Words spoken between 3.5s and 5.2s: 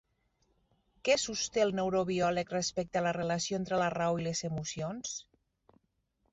entre la raó i les emocions?